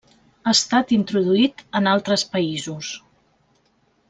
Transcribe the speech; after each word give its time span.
Ha 0.45 0.53
estat 0.59 0.93
introduït 0.95 1.61
en 1.81 1.91
altres 1.93 2.25
països. 2.33 2.91